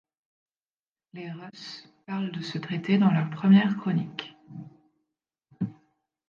[1.13, 4.35] Les Rus' parlent de ce traité dans leur Première Chronique.